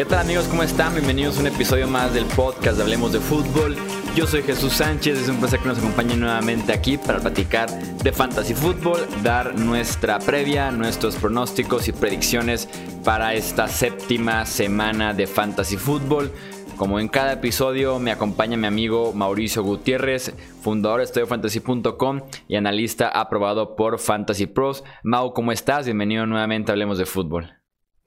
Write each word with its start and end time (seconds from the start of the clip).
¿Qué 0.00 0.06
tal 0.06 0.20
amigos? 0.20 0.48
¿Cómo 0.48 0.62
están? 0.62 0.94
Bienvenidos 0.94 1.36
a 1.36 1.40
un 1.40 1.48
episodio 1.48 1.86
más 1.86 2.14
del 2.14 2.24
podcast 2.24 2.78
de 2.78 2.84
Hablemos 2.84 3.12
de 3.12 3.20
Fútbol. 3.20 3.76
Yo 4.16 4.26
soy 4.26 4.42
Jesús 4.42 4.72
Sánchez, 4.72 5.18
es 5.18 5.28
un 5.28 5.36
placer 5.36 5.60
que 5.60 5.68
nos 5.68 5.76
acompañen 5.76 6.20
nuevamente 6.20 6.72
aquí 6.72 6.96
para 6.96 7.18
platicar 7.20 7.68
de 7.68 8.10
Fantasy 8.10 8.54
Fútbol, 8.54 9.06
dar 9.22 9.58
nuestra 9.58 10.18
previa, 10.18 10.70
nuestros 10.70 11.16
pronósticos 11.16 11.86
y 11.88 11.92
predicciones 11.92 12.66
para 13.04 13.34
esta 13.34 13.68
séptima 13.68 14.46
semana 14.46 15.12
de 15.12 15.26
Fantasy 15.26 15.76
Fútbol. 15.76 16.32
Como 16.78 16.98
en 16.98 17.08
cada 17.08 17.34
episodio 17.34 17.98
me 17.98 18.10
acompaña 18.10 18.56
mi 18.56 18.68
amigo 18.68 19.12
Mauricio 19.12 19.62
Gutiérrez, 19.62 20.32
fundador 20.62 21.00
de 21.00 21.04
EstudioFantasy.com 21.04 22.22
y 22.48 22.56
analista 22.56 23.06
aprobado 23.08 23.76
por 23.76 23.98
Fantasy 23.98 24.46
Pros. 24.46 24.82
Mau, 25.02 25.34
¿cómo 25.34 25.52
estás? 25.52 25.84
Bienvenido 25.84 26.24
nuevamente 26.24 26.70
a 26.70 26.72
Hablemos 26.72 26.96
de 26.96 27.04
Fútbol. 27.04 27.59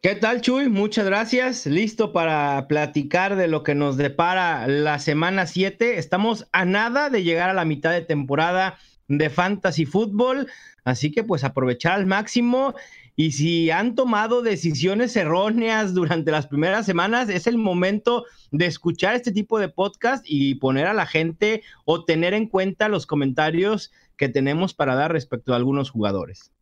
¿Qué 0.04 0.16
tal, 0.16 0.42
Chuy? 0.42 0.68
Muchas 0.68 1.06
gracias. 1.06 1.66
Listo 1.66 2.12
para 2.12 2.68
platicar 2.68 3.38
de 3.38 3.48
lo 3.48 3.64
que 3.64 3.74
nos 3.74 3.96
depara 3.96 4.68
la 4.68 5.00
semana 5.00 5.48
7. 5.48 5.98
Estamos 5.98 6.46
a 6.52 6.66
nada 6.66 7.10
de 7.10 7.24
llegar 7.24 7.50
a 7.50 7.54
la 7.54 7.64
mitad 7.64 7.94
de 7.94 8.02
temporada 8.02 8.78
de 9.08 9.30
Fantasy 9.30 9.86
Football, 9.86 10.50
así 10.84 11.10
que 11.10 11.24
pues 11.24 11.46
aprovechar 11.46 11.94
al 11.94 12.06
máximo. 12.06 12.76
Y 13.16 13.32
si 13.32 13.72
han 13.72 13.96
tomado 13.96 14.42
decisiones 14.42 15.16
erróneas 15.16 15.94
durante 15.94 16.32
las 16.32 16.48
primeras 16.48 16.86
semanas, 16.86 17.30
es 17.30 17.48
el 17.48 17.58
momento 17.58 18.26
de 18.52 18.66
escuchar 18.66 19.16
este 19.16 19.32
tipo 19.32 19.58
de 19.58 19.70
podcast 19.70 20.26
y 20.28 20.56
poner 20.56 20.88
a 20.88 20.94
la 20.94 21.06
gente 21.06 21.64
o 21.86 22.04
tener 22.04 22.34
en 22.34 22.50
cuenta 22.50 22.90
los 22.90 23.06
comentarios 23.06 23.94
que 24.18 24.28
tenemos 24.28 24.74
para 24.74 24.96
dar 24.96 25.14
respecto 25.14 25.54
a 25.54 25.56
algunos 25.56 25.92
jugadores. 25.92 26.53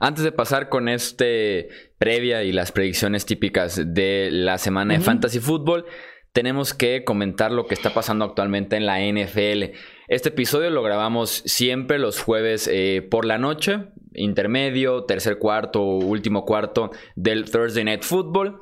Antes 0.00 0.24
de 0.24 0.32
pasar 0.32 0.68
con 0.68 0.88
este 0.88 1.68
previa 1.98 2.44
y 2.44 2.52
las 2.52 2.72
predicciones 2.72 3.26
típicas 3.26 3.80
de 3.94 4.28
la 4.30 4.58
semana 4.58 4.94
de 4.94 5.00
Fantasy 5.00 5.40
Football, 5.40 5.86
tenemos 6.32 6.72
que 6.72 7.02
comentar 7.04 7.50
lo 7.50 7.66
que 7.66 7.74
está 7.74 7.92
pasando 7.92 8.24
actualmente 8.24 8.76
en 8.76 8.86
la 8.86 9.00
NFL. 9.00 9.74
Este 10.06 10.28
episodio 10.28 10.70
lo 10.70 10.82
grabamos 10.82 11.42
siempre 11.46 11.98
los 11.98 12.20
jueves 12.20 12.68
eh, 12.72 13.06
por 13.10 13.24
la 13.24 13.38
noche, 13.38 13.88
intermedio, 14.14 15.04
tercer 15.04 15.38
cuarto, 15.38 15.82
último 15.82 16.44
cuarto 16.44 16.90
del 17.16 17.50
Thursday 17.50 17.82
Night 17.82 18.04
Football. 18.04 18.60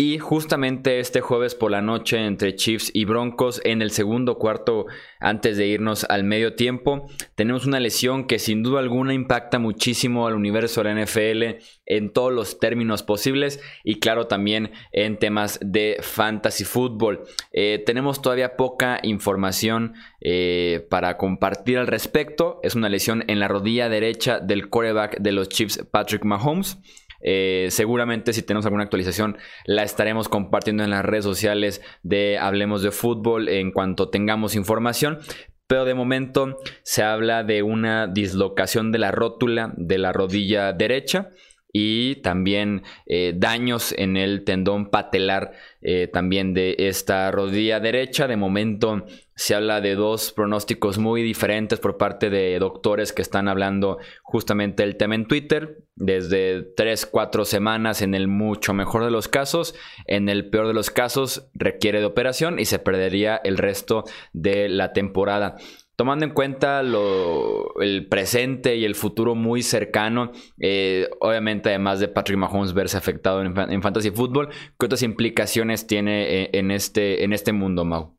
Y 0.00 0.18
justamente 0.18 1.00
este 1.00 1.20
jueves 1.20 1.56
por 1.56 1.72
la 1.72 1.82
noche 1.82 2.24
entre 2.24 2.54
Chiefs 2.54 2.92
y 2.94 3.04
Broncos, 3.04 3.60
en 3.64 3.82
el 3.82 3.90
segundo 3.90 4.38
cuarto 4.38 4.86
antes 5.18 5.56
de 5.56 5.66
irnos 5.66 6.04
al 6.04 6.22
medio 6.22 6.54
tiempo, 6.54 7.08
tenemos 7.34 7.66
una 7.66 7.80
lesión 7.80 8.28
que 8.28 8.38
sin 8.38 8.62
duda 8.62 8.78
alguna 8.78 9.12
impacta 9.12 9.58
muchísimo 9.58 10.28
al 10.28 10.36
universo 10.36 10.84
de 10.84 10.94
la 10.94 11.02
NFL 11.02 11.64
en 11.84 12.12
todos 12.12 12.32
los 12.32 12.60
términos 12.60 13.02
posibles 13.02 13.60
y 13.82 13.98
claro 13.98 14.28
también 14.28 14.70
en 14.92 15.18
temas 15.18 15.58
de 15.60 15.96
fantasy 16.00 16.62
fútbol. 16.62 17.24
Eh, 17.52 17.82
tenemos 17.84 18.22
todavía 18.22 18.54
poca 18.54 19.00
información 19.02 19.94
eh, 20.20 20.86
para 20.90 21.16
compartir 21.16 21.76
al 21.76 21.88
respecto. 21.88 22.60
Es 22.62 22.76
una 22.76 22.88
lesión 22.88 23.24
en 23.26 23.40
la 23.40 23.48
rodilla 23.48 23.88
derecha 23.88 24.38
del 24.38 24.68
quarterback 24.68 25.18
de 25.18 25.32
los 25.32 25.48
Chiefs, 25.48 25.84
Patrick 25.90 26.24
Mahomes. 26.24 26.78
Eh, 27.20 27.68
seguramente 27.70 28.32
si 28.32 28.42
tenemos 28.42 28.64
alguna 28.64 28.84
actualización 28.84 29.38
la 29.64 29.82
estaremos 29.82 30.28
compartiendo 30.28 30.84
en 30.84 30.90
las 30.90 31.04
redes 31.04 31.24
sociales 31.24 31.82
de 32.02 32.38
Hablemos 32.38 32.82
de 32.82 32.92
Fútbol 32.92 33.48
en 33.48 33.72
cuanto 33.72 34.08
tengamos 34.08 34.54
información. 34.54 35.18
Pero 35.66 35.84
de 35.84 35.94
momento 35.94 36.58
se 36.82 37.02
habla 37.02 37.44
de 37.44 37.62
una 37.62 38.06
dislocación 38.06 38.90
de 38.90 38.98
la 38.98 39.10
rótula 39.10 39.74
de 39.76 39.98
la 39.98 40.12
rodilla 40.12 40.72
derecha 40.72 41.30
y 41.72 42.16
también 42.22 42.82
eh, 43.06 43.34
daños 43.36 43.94
en 43.96 44.16
el 44.16 44.44
tendón 44.44 44.90
patelar 44.90 45.52
eh, 45.82 46.08
también 46.10 46.54
de 46.54 46.74
esta 46.78 47.30
rodilla 47.30 47.80
derecha. 47.80 48.26
De 48.26 48.36
momento 48.36 49.04
se 49.38 49.54
habla 49.54 49.80
de 49.80 49.94
dos 49.94 50.32
pronósticos 50.32 50.98
muy 50.98 51.22
diferentes 51.22 51.78
por 51.78 51.96
parte 51.96 52.28
de 52.28 52.58
doctores 52.58 53.12
que 53.12 53.22
están 53.22 53.46
hablando 53.46 53.98
justamente 54.24 54.82
el 54.82 54.96
tema 54.96 55.14
en 55.14 55.28
Twitter. 55.28 55.84
Desde 55.94 56.64
3, 56.76 57.06
4 57.06 57.44
semanas 57.44 58.02
en 58.02 58.16
el 58.16 58.26
mucho 58.26 58.74
mejor 58.74 59.04
de 59.04 59.12
los 59.12 59.28
casos. 59.28 59.76
En 60.06 60.28
el 60.28 60.50
peor 60.50 60.66
de 60.66 60.74
los 60.74 60.90
casos 60.90 61.48
requiere 61.54 62.00
de 62.00 62.06
operación 62.06 62.58
y 62.58 62.64
se 62.64 62.80
perdería 62.80 63.36
el 63.36 63.58
resto 63.58 64.02
de 64.32 64.68
la 64.68 64.92
temporada 64.92 65.54
tomando 65.94 66.24
en 66.24 66.32
cuenta 66.32 66.80
el 66.80 68.06
presente 68.08 68.76
y 68.76 68.84
el 68.84 68.94
futuro 68.94 69.34
muy 69.34 69.62
cercano, 69.62 70.30
eh, 70.60 71.08
obviamente 71.18 71.70
además 71.70 71.98
de 71.98 72.06
Patrick 72.06 72.38
Mahomes 72.38 72.72
verse 72.72 72.96
afectado 72.96 73.42
en, 73.42 73.82
fantasy 73.82 74.12
fútbol, 74.12 74.48
¿qué 74.78 74.86
otras 74.86 75.02
implicaciones 75.02 75.88
tiene 75.88 76.42
eh, 76.42 76.50
en, 76.52 76.70
este, 76.70 77.24
en 77.24 77.32
este 77.32 77.52
mundo, 77.52 77.84
Mau? 77.84 78.17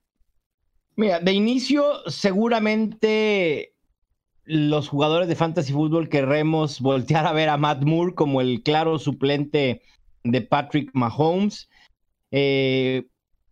Mira, 0.95 1.19
de 1.19 1.31
inicio 1.33 1.83
seguramente 2.07 3.73
los 4.43 4.89
jugadores 4.89 5.27
de 5.27 5.35
fantasy 5.35 5.71
fútbol 5.71 6.09
querremos 6.09 6.81
voltear 6.81 7.27
a 7.27 7.33
ver 7.33 7.49
a 7.49 7.57
Matt 7.57 7.83
Moore 7.83 8.15
como 8.15 8.41
el 8.41 8.63
claro 8.63 8.97
suplente 8.97 9.83
de 10.23 10.41
Patrick 10.41 10.89
Mahomes. 10.93 11.69
Eh, 12.31 13.05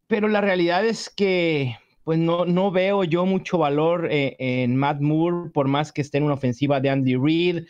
pero 0.07 0.27
la 0.27 0.41
realidad 0.41 0.85
es 0.85 1.09
que 1.09 1.77
pues 2.03 2.17
no, 2.17 2.45
no 2.45 2.71
veo 2.71 3.03
yo 3.03 3.25
mucho 3.25 3.57
valor 3.57 4.07
eh, 4.09 4.37
en 4.39 4.77
Matt 4.77 5.01
Moore, 5.01 5.49
por 5.51 5.67
más 5.67 5.91
que 5.91 6.01
esté 6.01 6.17
en 6.17 6.23
una 6.23 6.35
ofensiva 6.35 6.79
de 6.79 6.89
Andy 6.89 7.15
Reid. 7.15 7.65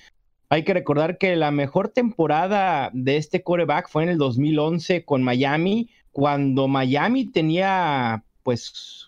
Hay 0.50 0.63
que 0.63 0.75
recordar 0.75 1.17
que 1.17 1.35
la 1.35 1.50
mejor 1.50 1.89
temporada 1.89 2.91
de 2.94 3.17
este 3.17 3.41
coreback 3.41 3.89
fue 3.89 4.03
en 4.03 4.09
el 4.09 4.17
2011 4.19 5.03
con 5.06 5.23
Miami, 5.23 5.89
cuando 6.11 6.67
Miami 6.67 7.25
tenía 7.25 8.23
pues 8.44 9.06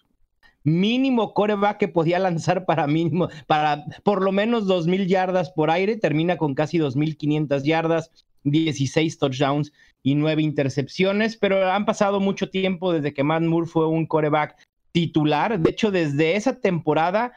mínimo 0.63 1.33
coreback 1.33 1.77
que 1.77 1.87
podía 1.87 2.19
lanzar 2.19 2.65
para 2.65 2.87
mínimo, 2.87 3.29
para 3.47 3.85
por 4.03 4.21
lo 4.21 4.31
menos 4.31 4.67
2.000 4.67 5.07
yardas 5.07 5.51
por 5.51 5.71
aire, 5.71 5.97
termina 5.97 6.37
con 6.37 6.53
casi 6.53 6.77
2.500 6.77 7.63
yardas, 7.63 8.11
16 8.43 9.17
touchdowns 9.17 9.71
y 10.03 10.15
9 10.15 10.41
intercepciones, 10.41 11.37
pero 11.37 11.71
han 11.71 11.85
pasado 11.85 12.19
mucho 12.19 12.49
tiempo 12.49 12.93
desde 12.93 13.13
que 13.13 13.23
Matt 13.23 13.43
Moore 13.43 13.67
fue 13.67 13.87
un 13.87 14.05
coreback 14.05 14.55
titular. 14.91 15.59
De 15.59 15.69
hecho, 15.69 15.91
desde 15.91 16.35
esa 16.35 16.59
temporada 16.59 17.33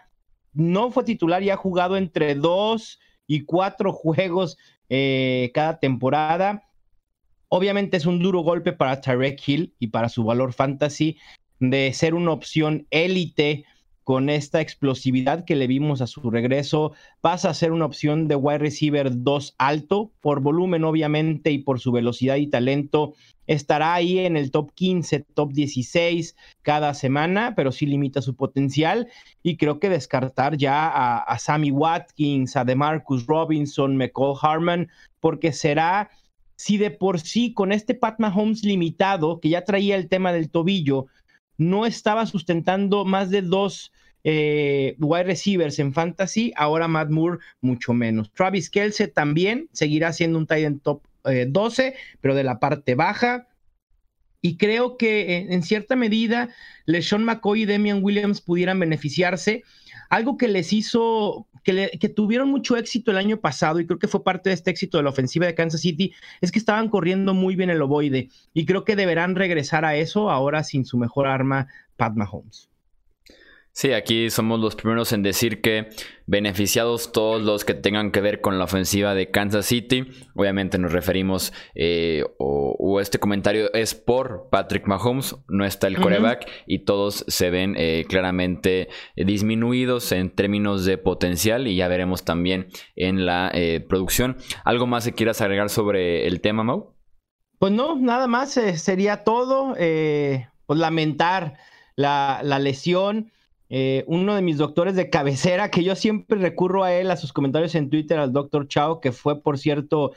no 0.53 0.91
fue 0.91 1.05
titular 1.05 1.43
y 1.43 1.51
ha 1.51 1.57
jugado 1.57 1.97
entre 1.97 2.35
dos 2.35 3.01
y 3.27 3.45
cuatro 3.45 3.93
juegos 3.93 4.59
eh, 4.89 5.51
cada 5.55 5.79
temporada. 5.79 6.69
Obviamente 7.49 7.97
es 7.97 8.07
un 8.07 8.23
duro 8.23 8.41
golpe 8.41 8.73
para 8.73 9.01
Tarek 9.01 9.41
Hill 9.47 9.75
y 9.79 9.89
para 9.89 10.09
su 10.09 10.25
valor 10.25 10.53
fantasy 10.53 11.19
de 11.71 11.93
ser 11.93 12.15
una 12.15 12.33
opción 12.33 12.87
élite 12.91 13.65
con 14.05 14.31
esta 14.31 14.61
explosividad 14.61 15.45
que 15.45 15.55
le 15.55 15.69
vimos 15.69 16.01
a 16.01 16.09
su 16.09 16.29
regreso, 16.31 16.93
pasa 17.21 17.51
a 17.51 17.55
ser 17.55 17.71
una 17.71 17.85
opción 17.85 18.27
de 18.27 18.35
wide 18.35 18.59
receiver 18.59 19.23
2 19.23 19.55
alto, 19.59 20.11
por 20.21 20.41
volumen 20.41 20.83
obviamente 20.83 21.53
y 21.53 21.59
por 21.59 21.79
su 21.79 21.93
velocidad 21.93 22.37
y 22.37 22.49
talento. 22.49 23.15
Estará 23.47 23.95
ahí 23.95 24.19
en 24.19 24.37
el 24.37 24.51
top 24.51 24.73
15, 24.75 25.21
top 25.35 25.53
16 25.53 26.37
cada 26.63 26.95
semana, 26.95 27.55
pero 27.55 27.71
sí 27.71 27.87
limita 27.87 28.23
su 28.23 28.35
potencial. 28.35 29.09
Y 29.43 29.57
creo 29.57 29.79
que 29.79 29.89
descartar 29.89 30.57
ya 30.57 30.89
a, 30.89 31.39
Sammy 31.39 31.71
Watkins, 31.71 32.57
a 32.57 32.65
DeMarcus 32.65 33.27
Robinson, 33.27 33.97
McCall 33.97 34.37
Harman, 34.41 34.89
porque 35.21 35.53
será, 35.53 36.11
si 36.57 36.77
de 36.77 36.91
por 36.91 37.21
sí 37.21 37.53
con 37.55 37.71
este 37.71 37.95
Pat 37.95 38.19
Mahomes 38.19 38.65
limitado, 38.65 39.39
que 39.39 39.51
ya 39.51 39.65
traía 39.65 39.95
el 39.95 40.09
tema 40.09 40.33
del 40.33 40.51
tobillo, 40.51 41.07
no 41.57 41.87
estaba 41.87 42.27
sustentando 42.27 43.05
más 43.05 43.31
de 43.31 43.43
dos 43.43 43.93
eh, 44.25 44.95
wide 44.99 45.25
receivers 45.25 45.79
en 45.79 45.93
fantasy, 45.93 46.53
ahora 46.57 46.89
Matt 46.89 47.11
Moore 47.11 47.39
mucho 47.61 47.93
menos. 47.93 48.33
Travis 48.33 48.71
Kelsey 48.71 49.09
también 49.09 49.69
seguirá 49.73 50.13
siendo 50.13 50.39
un 50.39 50.47
tight 50.47 50.65
end 50.65 50.83
top 50.83 51.03
12, 51.25 51.87
eh, 51.87 51.95
pero 52.21 52.35
de 52.35 52.45
la 52.45 52.59
parte 52.59 52.95
baja. 52.95 53.49
Y 54.41 54.57
creo 54.57 54.97
que 54.97 55.47
en, 55.51 55.63
cierta 55.63 55.95
medida 55.95 56.49
LeSean 56.85 57.25
McCoy 57.25 57.63
y 57.63 57.65
Demian 57.65 58.03
Williams 58.03 58.41
pudieran 58.41 58.81
beneficiarse. 58.81 59.63
Algo 60.13 60.37
que 60.37 60.47
les 60.47 60.75
hizo, 60.75 61.49
que, 61.65 61.97
que, 61.99 62.11
tuvieron 62.11 62.51
mucho 62.51 62.77
éxito 62.77 63.11
el 63.11 63.17
año 63.17 63.41
pasado, 63.41 63.81
y 63.81 63.87
creo 63.87 63.99
que 63.99 64.09
fue 64.09 64.23
parte 64.23 64.51
de 64.51 64.55
este 64.55 64.71
éxito 64.71 64.99
de 64.99 65.05
la 65.05 65.09
ofensiva 65.09 65.47
de 65.47 65.55
Kansas 65.55 65.81
City, 65.81 66.13
es 66.43 66.53
que 66.53 66.59
estaban 66.59 66.91
corriendo 66.91 67.33
muy 67.33 67.57
bien 67.57 67.71
el 67.71 67.81
ovoide. 67.81 68.29
Y 68.53 68.67
creo 68.67 68.85
que 68.85 68.95
deberán 68.95 69.37
regresar 69.37 69.87
a 69.87 69.97
eso 69.97 70.29
ahora 70.29 70.65
sin 70.65 70.85
su 70.85 70.99
mejor 70.99 71.27
arma, 71.27 71.67
Pat 71.97 72.15
Mahomes. 72.15 72.72
Sí, 73.75 73.93
aquí 73.93 74.29
somos 74.29 74.61
los 74.61 74.77
primeros 74.77 75.13
en 75.13 75.23
decir 75.23 75.63
que 75.63 75.89
beneficiados 76.27 77.11
todos 77.11 77.41
los 77.41 77.65
que 77.65 77.73
tengan 77.73 78.13
que 78.13 78.21
ver 78.21 78.43
con 78.43 78.59
la 78.59 78.65
ofensiva 78.65 79.15
de 79.15 79.31
Kansas 79.31 79.65
City. 79.65 80.09
Obviamente 80.35 80.77
nos 80.79 80.93
referimos, 80.93 81.55
eh, 81.75 82.23
o, 82.39 83.01
este 83.01 83.19
comentario 83.19 83.73
es 83.73 83.95
por 83.95 84.49
Patrick 84.51 84.87
Mahomes, 84.87 85.37
no 85.49 85.65
está 85.65 85.87
el 85.87 85.99
coreback 85.99 86.47
y 86.67 86.81
todos 86.81 87.25
se 87.27 87.49
ven 87.49 87.75
eh, 87.79 88.05
claramente 88.07 88.89
disminuidos 89.17 90.13
en 90.13 90.29
términos 90.31 90.85
de 90.85 90.99
potencial 90.99 91.67
y 91.67 91.75
ya 91.77 91.89
veremos 91.89 92.25
también 92.25 92.69
en 92.95 93.25
la 93.25 93.51
eh, 93.55 93.81
producción. 93.81 94.37
¿Algo 94.65 94.87
más 94.87 95.07
que 95.07 95.13
quieras 95.13 95.41
agregar 95.41 95.71
sobre 95.71 96.27
el 96.27 96.43
tema, 96.43 96.63
Mau? 96.63 96.95
Pues 97.63 97.73
no, 97.73 97.95
nada 97.95 98.27
más 98.27 98.55
sería 98.55 99.23
todo. 99.23 99.77
Eh, 99.79 100.49
pues 100.67 100.81
lamentar 100.81 101.59
la, 101.95 102.43
lesión. 102.59 103.31
Eh, 103.75 104.05
uno 104.07 104.35
de 104.35 104.43
mis 104.43 104.59
doctores 104.59 104.95
de 104.95 105.09
cabecera, 105.09 105.71
que 105.71 105.83
yo 105.83 105.97
siempre 105.97 106.39
recurro 106.39 106.85
a 106.85 106.93
él, 106.93 107.11
a 107.11 107.17
sus 107.17 107.33
comentarios 107.33 107.75
en 107.75 107.89
Twitter, 107.89 108.19
al 108.19 108.33
doctor 108.33 108.69
Chao, 108.69 109.01
que 109.01 109.13
fue, 109.13 109.41
por 109.41 109.59
cierto, 109.59 110.13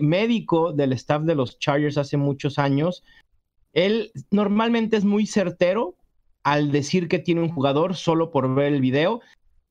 médico 0.00 0.72
del 0.72 0.92
staff 0.92 1.24
de 1.24 1.34
los 1.34 1.58
Chargers 1.58 1.98
hace 1.98 2.16
muchos 2.16 2.60
años. 2.60 3.02
Él 3.72 4.12
normalmente 4.30 4.96
es 4.96 5.04
muy 5.04 5.26
certero 5.26 5.96
al 6.44 6.70
decir 6.70 7.08
que 7.08 7.18
tiene 7.18 7.40
un 7.40 7.48
jugador 7.48 7.96
solo 7.96 8.30
por 8.30 8.54
ver 8.54 8.72
el 8.72 8.80
video 8.80 9.20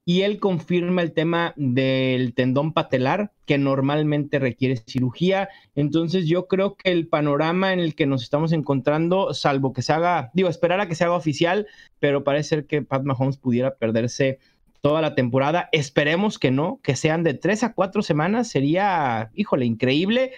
y 0.04 0.22
él 0.22 0.40
confirma 0.40 1.02
el 1.02 1.14
tema 1.14 1.54
del 1.56 2.34
tendón 2.34 2.74
patelar 2.74 3.32
que 3.46 3.58
normalmente 3.58 4.40
requiere 4.40 4.78
cirugía. 4.78 5.50
Entonces 5.76 6.28
yo 6.28 6.48
creo 6.48 6.76
que 6.76 6.92
el 6.92 7.08
panorama 7.08 7.72
en 7.74 7.80
el 7.80 7.96
que 7.96 8.08
nos 8.08 8.24
estamos 8.24 8.52
encontrando, 8.52 9.34
salvo 9.34 9.74
que 9.74 9.82
se 9.82 9.94
haga, 9.94 10.32
digo, 10.34 10.50
esperar 10.50 10.80
a 10.80 10.88
que 10.88 10.96
se 10.96 11.04
haga 11.04 11.16
oficial, 11.16 11.68
pero 12.00 12.24
parece 12.24 12.50
ser 12.50 12.66
que 12.66 12.82
Pat 12.82 13.04
Mahomes 13.04 13.38
pudiera 13.38 13.76
perderse 13.76 14.40
toda 14.82 15.02
la 15.02 15.14
temporada. 15.14 15.70
Esperemos 15.72 16.40
que 16.40 16.52
no, 16.52 16.80
que 16.82 16.96
sean 16.96 17.24
de 17.24 17.36
tres 17.36 17.64
a 17.64 17.74
cuatro 17.74 18.02
semanas, 18.02 18.50
sería, 18.50 19.30
híjole, 19.36 19.66
increíble, 19.66 20.32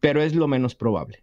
pero 0.00 0.22
es 0.22 0.34
lo 0.34 0.48
menos 0.48 0.74
probable. 0.74 1.22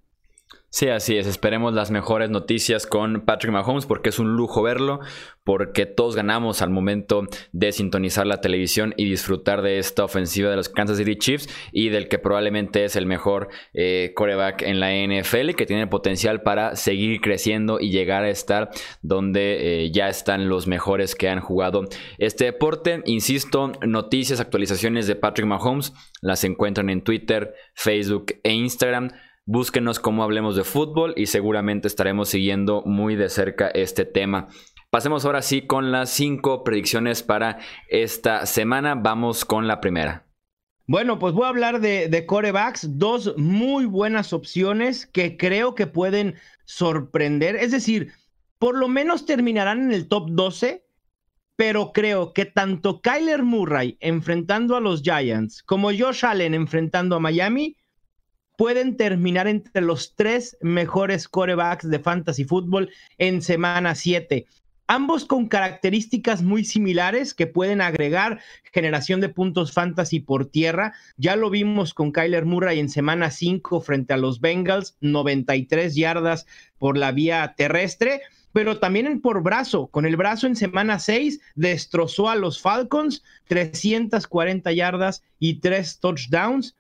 Sí, 0.72 0.88
así 0.88 1.18
es. 1.18 1.26
Esperemos 1.26 1.74
las 1.74 1.90
mejores 1.90 2.30
noticias 2.30 2.86
con 2.86 3.22
Patrick 3.22 3.52
Mahomes 3.52 3.88
porque 3.88 4.10
es 4.10 4.20
un 4.20 4.36
lujo 4.36 4.62
verlo, 4.62 5.00
porque 5.44 5.88
todos 5.88 6.16
ganamos 6.16 6.62
al 6.62 6.70
momento 6.70 7.24
de 7.52 7.72
sintonizar 7.72 8.28
la 8.28 8.40
televisión 8.40 8.94
y 8.96 9.10
disfrutar 9.10 9.64
de 9.64 9.80
esta 9.80 10.04
ofensiva 10.04 10.52
de 10.52 10.56
los 10.56 10.70
Kansas 10.70 10.98
City 10.98 11.16
Chiefs 11.16 11.50
y 11.72 11.90
del 11.90 12.08
que 12.08 12.20
probablemente 12.20 12.86
es 12.86 12.96
el 12.96 13.08
mejor 13.08 13.50
eh, 13.74 14.14
coreback 14.16 14.62
en 14.62 14.80
la 14.80 14.92
NFL 14.92 15.50
y 15.50 15.54
que 15.56 15.66
tiene 15.66 15.88
potencial 15.88 16.44
para 16.44 16.76
seguir 16.76 17.20
creciendo 17.20 17.80
y 17.80 17.90
llegar 17.90 18.24
a 18.24 18.30
estar 18.30 18.70
donde 19.02 19.86
eh, 19.86 19.92
ya 19.92 20.08
están 20.08 20.50
los 20.50 20.68
mejores 20.68 21.16
que 21.16 21.30
han 21.30 21.40
jugado 21.40 21.88
este 22.20 22.46
deporte. 22.46 23.02
Insisto, 23.06 23.72
noticias, 23.88 24.40
actualizaciones 24.40 25.08
de 25.08 25.16
Patrick 25.16 25.48
Mahomes 25.48 25.94
las 26.22 26.44
encuentran 26.44 26.92
en 26.92 27.02
Twitter, 27.04 27.56
Facebook 27.74 28.36
e 28.44 28.54
Instagram. 28.54 29.10
Búsquenos 29.52 30.00
como 30.00 30.22
hablemos 30.22 30.56
de 30.56 30.64
fútbol 30.64 31.16
y 31.18 31.26
seguramente 31.26 31.88
estaremos 31.88 32.30
siguiendo 32.30 32.84
muy 32.86 33.16
de 33.16 33.30
cerca 33.30 33.68
este 33.70 34.06
tema. 34.06 34.48
Pasemos 34.92 35.26
ahora 35.26 35.42
sí 35.42 35.64
con 35.66 35.92
las 35.92 36.12
cinco 36.12 36.64
predicciones 36.64 37.24
para 37.24 37.58
esta 37.88 38.46
semana. 38.46 38.94
Vamos 38.94 39.46
con 39.46 39.68
la 39.68 39.82
primera. 39.82 40.28
Bueno, 40.86 41.18
pues 41.18 41.34
voy 41.34 41.46
a 41.46 41.50
hablar 41.50 41.82
de, 41.82 42.10
de, 42.10 42.28
corebacks, 42.28 43.00
dos 43.00 43.36
muy 43.38 43.86
buenas 43.86 44.34
opciones 44.34 45.08
que 45.08 45.36
creo 45.36 45.74
que 45.74 45.88
pueden 45.88 46.36
sorprender. 46.66 47.56
Es 47.56 47.72
decir, 47.72 48.12
por 48.60 48.78
lo 48.78 48.88
menos 48.88 49.26
terminarán 49.26 49.82
en 49.82 49.94
el 49.94 50.08
top 50.08 50.30
12, 50.30 50.86
pero 51.56 51.92
creo 51.92 52.34
que 52.34 52.46
tanto 52.46 53.02
Kyler 53.02 53.42
Murray 53.42 53.98
enfrentando 54.00 54.76
a 54.76 54.80
los 54.80 55.02
Giants 55.02 55.64
como 55.64 55.88
Josh 55.88 56.24
Allen 56.24 56.54
enfrentando 56.54 57.16
a 57.16 57.20
Miami 57.20 57.80
pueden 58.60 58.98
terminar 58.98 59.48
entre 59.48 59.82
los 59.82 60.16
tres 60.18 60.58
mejores 60.60 61.30
corebacks 61.30 61.90
de 61.90 61.98
fantasy 61.98 62.44
fútbol 62.44 62.90
en 63.18 63.42
semana 63.42 63.96
7. 63.96 64.48
Ambos 64.86 65.24
con 65.24 65.48
características 65.48 66.42
muy 66.42 66.66
similares 66.66 67.34
que 67.34 67.48
pueden 67.48 67.80
agregar 67.80 68.42
generación 68.74 69.22
de 69.22 69.30
puntos 69.30 69.72
fantasy 69.72 70.20
por 70.20 70.48
tierra. 70.48 70.92
Ya 71.16 71.38
lo 71.38 71.50
vimos 71.50 71.94
con 71.94 72.12
Kyler 72.12 72.44
Murray 72.44 72.80
en 72.80 72.90
semana 72.90 73.32
5 73.32 73.80
frente 73.80 74.12
a 74.12 74.18
los 74.18 74.42
Bengals, 74.42 74.98
93 75.00 75.96
yardas 75.96 76.46
por 76.80 76.98
la 76.98 77.14
vía 77.14 77.54
terrestre 77.56 78.24
pero 78.52 78.80
también 78.80 79.22
por 79.22 79.44
brazo. 79.44 79.88
Con 79.88 80.06
el 80.06 80.18
brazo 80.18 80.48
en 80.48 80.56
semana 80.56 81.00
6 81.00 81.40
destrozó 81.56 82.30
a 82.30 82.36
los 82.36 82.60
Falcons, 82.60 83.24
340 83.48 84.72
yardas 84.74 85.24
y 85.40 85.60
3 85.60 86.00
touchdowns. 86.00 86.76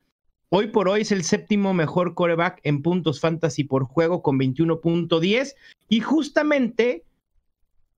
Hoy 0.51 0.67
por 0.67 0.89
hoy 0.89 1.01
es 1.01 1.11
el 1.11 1.23
séptimo 1.23 1.75
mejor 1.75 2.15
coreback 2.15 2.59
en 2.63 2.81
puntos 2.81 3.19
fantasy 3.19 3.63
por 3.63 3.83
juego 3.83 4.23
con 4.23 4.39
21.10 4.39 5.53
y 5.89 5.99
justamente 5.99 7.05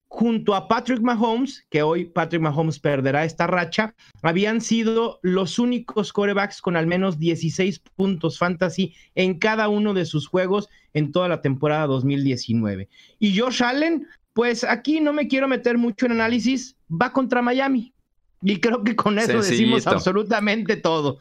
junto 0.08 0.54
a 0.54 0.68
Patrick 0.68 1.00
Mahomes, 1.00 1.64
que 1.70 1.82
hoy 1.82 2.04
Patrick 2.04 2.42
Mahomes 2.42 2.78
perderá 2.78 3.24
esta 3.24 3.46
racha, 3.46 3.94
habían 4.20 4.60
sido 4.60 5.18
los 5.22 5.58
únicos 5.58 6.12
corebacks 6.12 6.60
con 6.60 6.76
al 6.76 6.86
menos 6.86 7.18
16 7.18 7.80
puntos 7.96 8.38
fantasy 8.38 8.94
en 9.14 9.38
cada 9.38 9.70
uno 9.70 9.94
de 9.94 10.04
sus 10.04 10.28
juegos 10.28 10.68
en 10.92 11.10
toda 11.10 11.28
la 11.28 11.40
temporada 11.40 11.86
2019. 11.86 12.90
Y 13.18 13.38
Josh 13.38 13.62
Allen, 13.62 14.06
pues 14.34 14.62
aquí 14.64 15.00
no 15.00 15.14
me 15.14 15.26
quiero 15.26 15.48
meter 15.48 15.78
mucho 15.78 16.04
en 16.04 16.12
análisis, 16.12 16.76
va 16.90 17.14
contra 17.14 17.40
Miami. 17.40 17.94
Y 18.42 18.60
creo 18.60 18.84
que 18.84 18.94
con 18.94 19.18
eso 19.18 19.40
decimos 19.40 19.86
absolutamente 19.86 20.76
todo. 20.76 21.20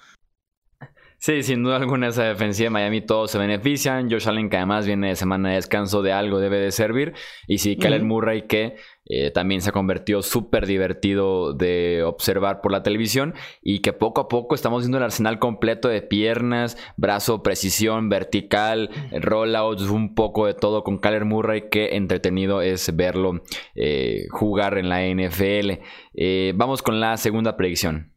Sí, 1.23 1.44
sin 1.44 1.62
duda 1.62 1.77
alguna 1.77 2.07
esa 2.07 2.23
defensiva 2.23 2.65
de 2.65 2.69
Miami 2.71 3.01
todos 3.01 3.29
se 3.29 3.38
benefician. 3.38 4.09
Josh 4.09 4.27
Allen 4.27 4.50
que 4.50 4.57
además 4.57 4.88
viene 4.88 5.09
de 5.09 5.15
semana 5.15 5.50
de 5.50 5.56
descanso 5.56 6.01
de 6.01 6.12
algo 6.13 6.39
debe 6.39 6.57
de 6.57 6.71
servir. 6.71 7.13
Y 7.45 7.59
sí, 7.59 7.75
Kellen 7.75 8.07
Murray 8.07 8.47
que 8.47 8.77
eh, 9.06 9.29
también 9.29 9.62
se 9.62 9.69
ha 9.69 9.71
convertido 9.71 10.23
súper 10.23 10.65
divertido 10.65 11.53
de 11.53 12.01
observar 12.03 12.59
por 12.59 12.71
la 12.71 12.81
televisión 12.81 13.35
y 13.62 13.81
que 13.81 13.94
poco 13.94 14.21
a 14.21 14.27
poco 14.27 14.56
estamos 14.56 14.81
viendo 14.81 14.97
el 14.97 15.03
arsenal 15.03 15.38
completo 15.38 15.89
de 15.89 16.01
piernas, 16.01 16.75
brazo, 16.97 17.44
precisión, 17.44 18.09
vertical, 18.09 18.89
rollouts, 19.12 19.83
un 19.91 20.15
poco 20.15 20.47
de 20.47 20.56
todo 20.56 20.83
con 20.83 20.97
Kyler 20.97 21.25
Murray 21.25 21.69
que 21.69 21.97
entretenido 21.97 22.63
es 22.63 22.95
verlo 22.95 23.44
eh, 23.75 24.25
jugar 24.31 24.79
en 24.79 24.89
la 24.89 25.03
NFL. 25.03 25.83
Eh, 26.15 26.53
vamos 26.56 26.81
con 26.81 27.00
la 27.00 27.15
segunda 27.18 27.57
predicción. 27.57 28.12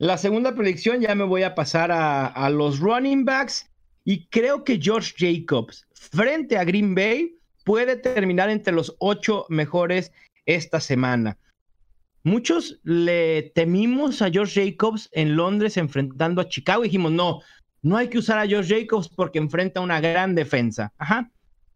La 0.00 0.16
segunda 0.16 0.54
predicción 0.54 1.02
ya 1.02 1.14
me 1.14 1.24
voy 1.24 1.42
a 1.42 1.54
pasar 1.54 1.90
a, 1.92 2.48
los 2.48 2.80
running 2.80 3.26
backs 3.26 3.68
y 4.02 4.24
creo 4.28 4.64
que 4.64 4.80
George 4.80 5.12
Jacobs 5.18 5.86
frente 5.92 6.56
a 6.56 6.64
Green 6.64 6.94
Bay 6.94 7.36
puede 7.66 7.96
terminar 7.96 8.48
entre 8.48 8.72
los 8.72 8.96
ocho 8.98 9.44
mejores 9.50 10.10
esta 10.46 10.80
semana. 10.80 11.36
Muchos 12.22 12.80
le 12.82 13.52
temimos 13.54 14.22
a 14.22 14.30
George 14.30 14.70
Jacobs 14.70 15.10
en 15.12 15.36
Londres 15.36 15.76
enfrentando 15.76 16.40
a 16.40 16.48
Chicago 16.48 16.82
dijimos, 16.82 17.12
no, 17.12 17.40
no 17.82 17.98
hay 17.98 18.08
que 18.08 18.16
usar 18.16 18.38
a 18.38 18.46
George 18.46 18.80
Jacobs 18.80 19.10
porque 19.10 19.38
enfrenta 19.38 19.82
una 19.82 20.00
gran 20.00 20.34
defensa. 20.34 20.94
Ajá. 20.96 21.30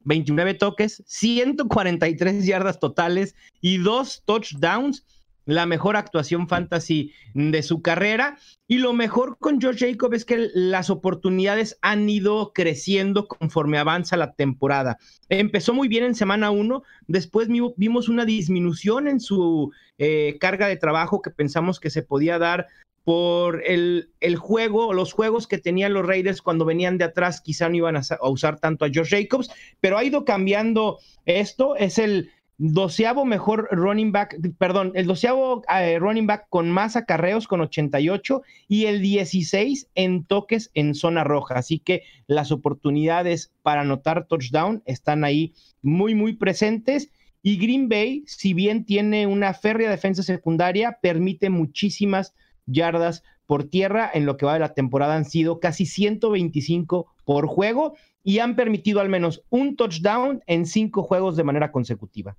29 0.06 0.54
toques, 0.54 1.02
143 1.06 2.46
yardas 2.46 2.80
totales 2.80 3.34
y 3.60 3.76
dos 3.76 4.22
touchdowns 4.25 5.04
la 5.46 5.66
mejor 5.66 5.96
actuación 5.96 6.48
fantasy 6.48 7.12
de 7.34 7.62
su 7.62 7.82
carrera. 7.82 8.38
Y 8.66 8.78
lo 8.78 8.92
mejor 8.92 9.36
con 9.38 9.60
George 9.60 9.90
Jacob 9.90 10.14
es 10.14 10.24
que 10.24 10.48
las 10.54 10.90
oportunidades 10.90 11.78
han 11.82 12.08
ido 12.08 12.52
creciendo 12.54 13.28
conforme 13.28 13.78
avanza 13.78 14.16
la 14.16 14.32
temporada. 14.32 14.98
Empezó 15.28 15.74
muy 15.74 15.88
bien 15.88 16.04
en 16.04 16.14
semana 16.14 16.50
1, 16.50 16.82
después 17.06 17.48
vimos 17.76 18.08
una 18.08 18.24
disminución 18.24 19.08
en 19.08 19.20
su 19.20 19.72
eh, 19.98 20.36
carga 20.40 20.66
de 20.66 20.76
trabajo 20.76 21.22
que 21.22 21.30
pensamos 21.30 21.80
que 21.80 21.90
se 21.90 22.02
podía 22.02 22.38
dar 22.38 22.66
por 23.04 23.62
el, 23.66 24.10
el, 24.20 24.36
juego, 24.36 24.94
los 24.94 25.12
juegos 25.12 25.46
que 25.46 25.58
tenían 25.58 25.92
los 25.92 26.06
Raiders 26.06 26.40
cuando 26.40 26.64
venían 26.64 26.96
de 26.96 27.04
atrás, 27.04 27.42
quizá 27.42 27.68
no 27.68 27.76
iban 27.76 27.96
a, 27.96 28.02
usar 28.22 28.58
tanto 28.58 28.86
a 28.86 28.88
George 28.88 29.22
Jacobs, 29.22 29.50
pero 29.80 29.98
ha 29.98 30.04
ido 30.04 30.24
cambiando 30.24 30.98
esto. 31.26 31.76
Es 31.76 31.98
el 31.98 32.30
doceavo 32.58 33.25
mejor 33.25 33.68
running 33.70 34.12
back, 34.12 34.37
perdón, 34.58 34.92
el 34.94 35.06
doceavo 35.06 35.62
eh, 35.75 35.99
running 35.99 36.26
back 36.26 36.46
con 36.49 36.70
más 36.70 36.96
acarreos 36.96 37.49
con 37.49 37.61
88 37.61 38.42
y 38.68 38.87
el 38.87 39.02
16 39.02 39.88
en 39.94 40.25
toques 40.25 40.70
en 40.75 40.94
zona 40.94 41.25
roja. 41.25 41.56
Así 41.56 41.78
que 41.78 42.02
las 42.26 42.52
oportunidades 42.52 43.52
para 43.62 43.82
anotar 43.82 44.26
touchdown 44.26 44.82
están 44.87 45.25
ahí 45.25 45.54
muy, 45.82 46.14
muy 46.14 46.34
presentes. 46.34 47.11
Y 47.42 47.58
Green 47.58 47.88
Bay, 47.88 48.25
si 48.26 48.54
bien 48.54 48.84
tiene 48.84 49.26
una 49.26 49.52
férrea 49.52 49.90
defensa 49.90 50.23
secundaria, 50.23 50.99
permite 51.02 51.50
muchísimas 51.50 52.34
yardas 52.66 53.23
por 53.46 53.64
tierra. 53.64 54.10
En 54.12 54.26
lo 54.26 54.36
que 54.36 54.46
va 54.46 54.54
de 54.54 54.60
la 54.60 54.74
temporada 54.74 55.16
han 55.16 55.24
sido 55.24 55.60
casi 55.60 55.86
125 55.86 57.06
por 57.24 57.46
juego 57.46 57.94
y 58.22 58.38
han 58.38 58.56
permitido 58.56 59.00
al 59.00 59.08
menos 59.08 59.42
un 59.50 59.76
touchdown 59.76 60.42
en 60.46 60.66
cinco 60.66 61.02
juegos 61.02 61.36
de 61.36 61.44
manera 61.44 61.70
consecutiva. 61.70 62.36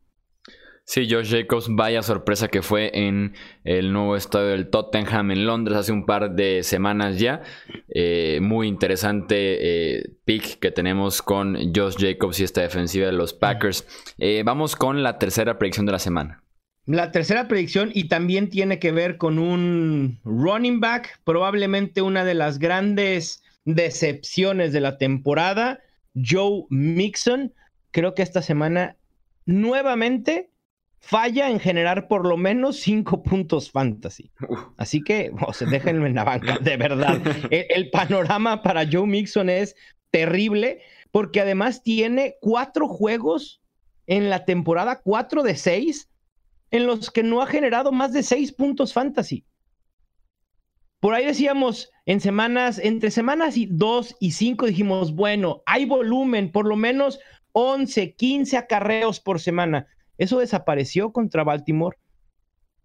Sí, 0.87 1.07
Josh 1.09 1.31
Jacobs, 1.31 1.65
vaya 1.67 2.03
sorpresa 2.03 2.47
que 2.47 2.61
fue 2.61 2.91
en 2.93 3.33
el 3.63 3.91
nuevo 3.91 4.15
estadio 4.15 4.49
del 4.49 4.69
Tottenham 4.69 5.31
en 5.31 5.47
Londres 5.47 5.77
hace 5.77 5.91
un 5.91 6.05
par 6.05 6.35
de 6.35 6.61
semanas 6.61 7.17
ya. 7.17 7.41
Eh, 7.89 8.37
muy 8.39 8.67
interesante 8.67 9.97
eh, 9.97 10.03
pick 10.25 10.59
que 10.59 10.69
tenemos 10.69 11.23
con 11.23 11.73
Josh 11.73 11.95
Jacobs 11.97 12.39
y 12.39 12.43
esta 12.43 12.61
defensiva 12.61 13.07
de 13.07 13.13
los 13.13 13.33
Packers. 13.33 13.87
Eh, 14.19 14.43
vamos 14.45 14.75
con 14.75 15.01
la 15.01 15.17
tercera 15.17 15.57
predicción 15.57 15.87
de 15.87 15.91
la 15.91 15.99
semana. 15.99 16.44
La 16.85 17.11
tercera 17.11 17.47
predicción 17.47 17.89
y 17.93 18.07
también 18.07 18.49
tiene 18.49 18.77
que 18.77 18.91
ver 18.91 19.17
con 19.17 19.39
un 19.39 20.19
running 20.23 20.79
back, 20.79 21.19
probablemente 21.23 22.01
una 22.01 22.23
de 22.23 22.35
las 22.35 22.59
grandes 22.59 23.43
decepciones 23.65 24.71
de 24.71 24.81
la 24.81 24.97
temporada, 24.97 25.79
Joe 26.13 26.65
Mixon. 26.69 27.53
Creo 27.91 28.13
que 28.13 28.21
esta 28.21 28.43
semana 28.43 28.97
nuevamente 29.45 30.51
falla 30.99 31.49
en 31.49 31.59
generar 31.59 32.07
por 32.07 32.27
lo 32.27 32.35
menos 32.35 32.77
cinco 32.77 33.21
puntos 33.21 33.71
fantasy. 33.71 34.31
Así 34.77 35.01
que, 35.01 35.31
o 35.45 35.53
se 35.53 35.65
déjenlo 35.67 36.07
en 36.07 36.15
la 36.15 36.23
banca, 36.23 36.57
de 36.59 36.77
verdad. 36.77 37.19
El, 37.51 37.89
panorama 37.91 38.63
para 38.63 38.87
Joe 38.91 39.05
Mixon 39.05 39.49
es 39.49 39.75
terrible 40.09 40.81
porque 41.11 41.41
además 41.41 41.83
tiene 41.83 42.37
cuatro 42.41 42.87
juegos 42.87 43.61
en 44.07 44.29
la 44.29 44.45
temporada, 44.45 45.01
cuatro 45.03 45.43
de 45.43 45.55
seis, 45.55 46.09
en 46.75 46.87
los 46.87 47.09
que 47.09 47.23
no 47.23 47.41
ha 47.41 47.47
generado 47.47 47.91
más 47.91 48.11
de 48.11 48.21
seis 48.21 48.51
puntos 48.51 48.93
fantasy. 48.93 49.45
Por 50.99 51.13
ahí 51.13 51.25
decíamos, 51.25 51.91
en 52.05 52.19
semanas, 52.19 52.79
entre 52.79 53.11
semanas 53.11 53.57
y 53.57 53.67
dos 53.67 54.15
y 54.19 54.31
cinco 54.31 54.65
dijimos, 54.65 55.13
bueno, 55.15 55.61
hay 55.65 55.85
volumen, 55.85 56.51
por 56.51 56.67
lo 56.67 56.75
menos 56.75 57.19
11, 57.53 58.15
15 58.15 58.57
acarreos 58.57 59.19
por 59.21 59.39
semana. 59.39 59.87
Eso 60.17 60.39
desapareció 60.39 61.13
contra 61.13 61.43
Baltimore. 61.43 61.97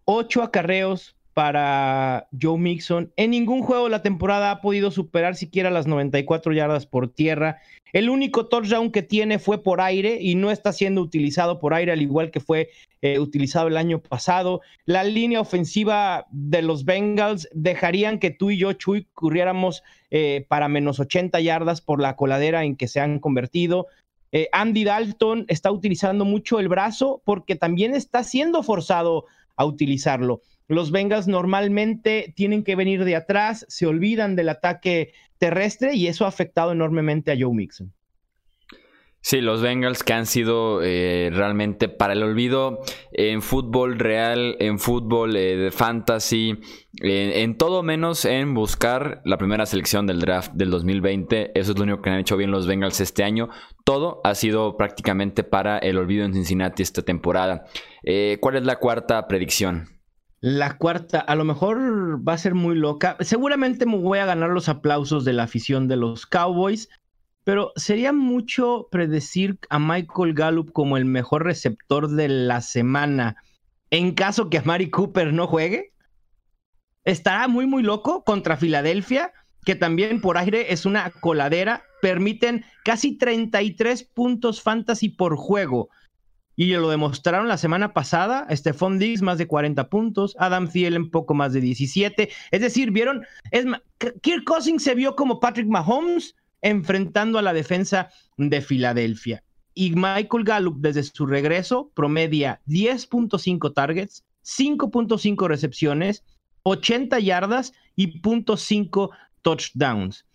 Ocho 0.04 0.42
acarreos 0.42 1.16
para 1.40 2.28
Joe 2.38 2.58
Mixon. 2.58 3.14
En 3.16 3.30
ningún 3.30 3.62
juego 3.62 3.84
de 3.84 3.90
la 3.90 4.02
temporada 4.02 4.50
ha 4.50 4.60
podido 4.60 4.90
superar 4.90 5.36
siquiera 5.36 5.70
las 5.70 5.86
94 5.86 6.52
yardas 6.52 6.84
por 6.84 7.14
tierra. 7.14 7.62
El 7.94 8.10
único 8.10 8.48
touchdown 8.48 8.90
que 8.90 9.02
tiene 9.02 9.38
fue 9.38 9.62
por 9.62 9.80
aire 9.80 10.18
y 10.20 10.34
no 10.34 10.50
está 10.50 10.74
siendo 10.74 11.00
utilizado 11.00 11.58
por 11.58 11.72
aire, 11.72 11.92
al 11.92 12.02
igual 12.02 12.30
que 12.30 12.40
fue 12.40 12.68
eh, 13.00 13.18
utilizado 13.18 13.68
el 13.68 13.78
año 13.78 14.02
pasado. 14.02 14.60
La 14.84 15.02
línea 15.02 15.40
ofensiva 15.40 16.26
de 16.30 16.60
los 16.60 16.84
Bengals 16.84 17.48
dejarían 17.54 18.18
que 18.18 18.30
tú 18.30 18.50
y 18.50 18.58
yo, 18.58 18.74
Chuy, 18.74 19.08
corriéramos 19.14 19.82
eh, 20.10 20.44
para 20.46 20.68
menos 20.68 21.00
80 21.00 21.40
yardas 21.40 21.80
por 21.80 22.02
la 22.02 22.16
coladera 22.16 22.64
en 22.64 22.76
que 22.76 22.86
se 22.86 23.00
han 23.00 23.18
convertido. 23.18 23.86
Eh, 24.30 24.50
Andy 24.52 24.84
Dalton 24.84 25.46
está 25.48 25.72
utilizando 25.72 26.26
mucho 26.26 26.60
el 26.60 26.68
brazo 26.68 27.22
porque 27.24 27.56
también 27.56 27.94
está 27.94 28.24
siendo 28.24 28.62
forzado 28.62 29.24
a 29.56 29.64
utilizarlo. 29.64 30.42
Los 30.70 30.92
Bengals 30.92 31.26
normalmente 31.26 32.32
tienen 32.36 32.62
que 32.62 32.76
venir 32.76 33.04
de 33.04 33.16
atrás, 33.16 33.66
se 33.68 33.86
olvidan 33.86 34.36
del 34.36 34.50
ataque 34.50 35.12
terrestre 35.36 35.96
y 35.96 36.06
eso 36.06 36.26
ha 36.26 36.28
afectado 36.28 36.70
enormemente 36.70 37.32
a 37.32 37.36
Joe 37.36 37.52
Mixon. 37.52 37.92
Sí, 39.20 39.40
los 39.40 39.62
Bengals 39.62 40.04
que 40.04 40.12
han 40.12 40.26
sido 40.26 40.80
eh, 40.80 41.30
realmente 41.32 41.88
para 41.88 42.12
el 42.12 42.22
olvido 42.22 42.82
en 43.10 43.42
fútbol 43.42 43.98
real, 43.98 44.56
en 44.60 44.78
fútbol 44.78 45.34
eh, 45.34 45.56
de 45.56 45.72
fantasy, 45.72 46.60
en 47.00 47.58
todo 47.58 47.82
menos 47.82 48.24
en 48.24 48.54
buscar 48.54 49.22
la 49.24 49.38
primera 49.38 49.66
selección 49.66 50.06
del 50.06 50.20
draft 50.20 50.52
del 50.52 50.70
2020. 50.70 51.50
Eso 51.58 51.72
es 51.72 51.78
lo 51.78 51.82
único 51.82 52.00
que 52.00 52.10
han 52.10 52.20
hecho 52.20 52.36
bien 52.36 52.52
los 52.52 52.68
Bengals 52.68 53.00
este 53.00 53.24
año. 53.24 53.48
Todo 53.84 54.20
ha 54.22 54.36
sido 54.36 54.76
prácticamente 54.76 55.42
para 55.42 55.78
el 55.78 55.98
olvido 55.98 56.24
en 56.24 56.32
Cincinnati 56.32 56.84
esta 56.84 57.02
temporada. 57.02 57.64
Eh, 58.04 58.38
¿Cuál 58.40 58.54
es 58.54 58.64
la 58.64 58.76
cuarta 58.76 59.26
predicción? 59.26 59.99
La 60.40 60.78
cuarta, 60.78 61.20
a 61.20 61.34
lo 61.34 61.44
mejor 61.44 62.26
va 62.26 62.32
a 62.32 62.38
ser 62.38 62.54
muy 62.54 62.74
loca. 62.74 63.16
Seguramente 63.20 63.84
me 63.84 63.98
voy 63.98 64.18
a 64.18 64.26
ganar 64.26 64.50
los 64.50 64.68
aplausos 64.68 65.24
de 65.24 65.34
la 65.34 65.42
afición 65.44 65.86
de 65.86 65.96
los 65.96 66.26
Cowboys. 66.26 66.88
Pero 67.44 67.72
sería 67.76 68.12
mucho 68.12 68.88
predecir 68.90 69.58
a 69.70 69.78
Michael 69.78 70.34
Gallup 70.34 70.72
como 70.72 70.96
el 70.96 71.06
mejor 71.06 71.44
receptor 71.44 72.08
de 72.08 72.28
la 72.28 72.60
semana 72.60 73.36
en 73.90 74.14
caso 74.14 74.48
que 74.48 74.58
a 74.58 74.62
Mari 74.62 74.90
Cooper 74.90 75.32
no 75.32 75.46
juegue. 75.46 75.92
Estará 77.04 77.48
muy, 77.48 77.66
muy 77.66 77.82
loco 77.82 78.24
contra 78.24 78.56
Filadelfia, 78.56 79.32
que 79.64 79.74
también 79.74 80.20
por 80.20 80.38
aire 80.38 80.72
es 80.72 80.86
una 80.86 81.10
coladera. 81.10 81.82
Permiten 82.00 82.64
casi 82.84 83.18
33 83.18 84.04
puntos 84.04 84.62
fantasy 84.62 85.08
por 85.08 85.36
juego. 85.36 85.88
Y 86.60 86.74
lo 86.74 86.90
demostraron 86.90 87.48
la 87.48 87.56
semana 87.56 87.94
pasada. 87.94 88.46
Stephon 88.50 88.98
Diggs 88.98 89.22
más 89.22 89.38
de 89.38 89.46
40 89.46 89.88
puntos. 89.88 90.36
Adam 90.38 90.68
Thielen 90.68 91.10
poco 91.10 91.32
más 91.32 91.54
de 91.54 91.62
17. 91.62 92.28
Es 92.50 92.60
decir, 92.60 92.90
vieron. 92.90 93.24
Es, 93.50 93.64
Kirk 94.20 94.44
Cousins 94.44 94.82
se 94.82 94.94
vio 94.94 95.16
como 95.16 95.40
Patrick 95.40 95.68
Mahomes 95.68 96.36
enfrentando 96.60 97.38
a 97.38 97.42
la 97.42 97.54
defensa 97.54 98.10
de 98.36 98.60
Filadelfia. 98.60 99.42
Y 99.72 99.92
Michael 99.92 100.44
Gallup 100.44 100.80
desde 100.80 101.02
su 101.02 101.24
regreso 101.24 101.92
promedia 101.94 102.60
10.5 102.66 103.72
targets, 103.72 104.26
5.5 104.44 105.48
recepciones, 105.48 106.24
80 106.64 107.20
yardas 107.20 107.72
y 107.96 108.20
.5 108.20 109.08
touchdowns. 109.40 110.26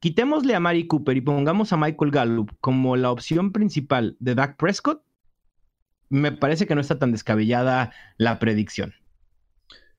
Quitémosle 0.00 0.54
a 0.54 0.60
Mari 0.60 0.86
Cooper 0.86 1.18
y 1.18 1.20
pongamos 1.20 1.74
a 1.74 1.76
Michael 1.76 2.10
Gallup 2.10 2.52
como 2.62 2.96
la 2.96 3.10
opción 3.10 3.52
principal 3.52 4.16
de 4.18 4.34
Dak 4.34 4.56
Prescott. 4.56 5.02
Me 6.08 6.32
parece 6.32 6.66
que 6.66 6.74
no 6.74 6.80
está 6.80 6.98
tan 6.98 7.12
descabellada 7.12 7.92
la 8.16 8.38
predicción. 8.38 8.94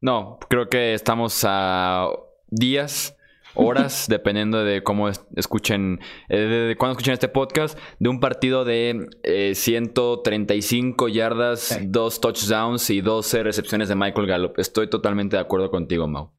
No, 0.01 0.39
creo 0.49 0.69
que 0.69 0.93
estamos 0.93 1.43
a 1.47 2.09
días 2.47 3.15
horas, 3.55 4.07
dependiendo 4.07 4.63
de 4.63 4.83
cómo 4.83 5.09
escuchen, 5.09 5.99
eh, 6.29 6.37
de, 6.37 6.75
cuándo 6.77 6.93
escuchen 6.93 7.13
este 7.13 7.29
podcast, 7.29 7.77
de 7.99 8.09
un 8.09 8.19
partido 8.19 8.65
de 8.65 9.07
135 9.53 11.07
eh, 11.07 11.11
yardas, 11.11 11.79
dos 11.83 12.21
touchdowns 12.21 12.89
y 12.89 13.01
12 13.01 13.43
recepciones 13.43 13.89
de 13.89 13.95
Michael 13.95 14.27
Gallup. 14.27 14.59
Estoy 14.59 14.89
totalmente 14.89 15.37
de 15.37 15.41
acuerdo 15.41 15.71
contigo, 15.71 16.07
Mau. 16.07 16.31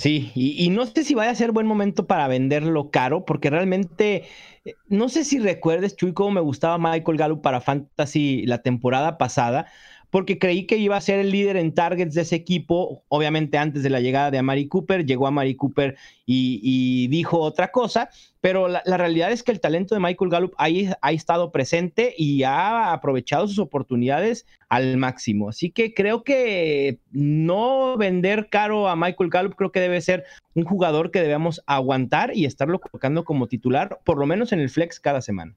Sí, 0.00 0.32
y, 0.34 0.64
y, 0.64 0.70
no 0.70 0.86
sé 0.86 1.04
si 1.04 1.14
vaya 1.14 1.30
a 1.30 1.34
ser 1.34 1.52
buen 1.52 1.66
momento 1.66 2.06
para 2.06 2.26
venderlo 2.26 2.90
caro, 2.90 3.26
porque 3.26 3.50
realmente, 3.50 4.24
eh, 4.64 4.78
no 4.88 5.10
sé 5.10 5.24
si 5.24 5.38
recuerdes, 5.38 5.94
Chuy, 5.94 6.14
cómo 6.14 6.30
me 6.30 6.40
gustaba 6.40 6.78
Michael 6.78 7.18
Gallup 7.18 7.42
para 7.42 7.60
Fantasy 7.60 8.46
la 8.46 8.62
temporada 8.62 9.18
pasada 9.18 9.66
porque 10.10 10.38
creí 10.38 10.66
que 10.66 10.76
iba 10.76 10.96
a 10.96 11.00
ser 11.00 11.20
el 11.20 11.30
líder 11.30 11.56
en 11.56 11.72
targets 11.72 12.14
de 12.14 12.22
ese 12.22 12.36
equipo, 12.36 13.04
obviamente 13.08 13.58
antes 13.58 13.82
de 13.82 13.90
la 13.90 14.00
llegada 14.00 14.30
de 14.30 14.38
Amari 14.38 14.68
Cooper, 14.68 15.06
llegó 15.06 15.26
Amari 15.26 15.54
Cooper 15.54 15.96
y, 16.26 17.08
dijo 17.08 17.40
otra 17.40 17.72
cosa, 17.72 18.10
pero 18.40 18.68
la, 18.68 18.82
realidad 18.84 19.32
es 19.32 19.42
que 19.42 19.50
el 19.50 19.60
talento 19.60 19.94
de 19.94 20.00
Michael 20.00 20.30
Gallup 20.30 20.54
ahí 20.58 20.88
ha 21.00 21.12
estado 21.12 21.50
presente 21.50 22.14
y 22.16 22.44
ha 22.44 22.92
aprovechado 22.92 23.48
sus 23.48 23.58
oportunidades 23.58 24.46
al 24.68 24.96
máximo. 24.96 25.48
Así 25.48 25.70
que 25.70 25.92
creo 25.92 26.22
que 26.22 26.98
no 27.10 27.96
vender 27.96 28.48
caro 28.48 28.88
a 28.88 28.94
Michael 28.94 29.30
Gallup, 29.30 29.56
creo 29.56 29.72
que 29.72 29.80
debe 29.80 30.00
ser 30.00 30.24
un 30.54 30.64
jugador 30.64 31.10
que 31.10 31.20
debemos 31.20 31.62
aguantar 31.66 32.36
y 32.36 32.44
estarlo 32.44 32.80
colocando 32.80 33.24
como 33.24 33.48
titular, 33.48 33.98
por 34.04 34.18
lo 34.18 34.26
menos 34.26 34.52
en 34.52 34.60
el 34.60 34.70
flex 34.70 35.00
cada 35.00 35.20
semana. 35.20 35.54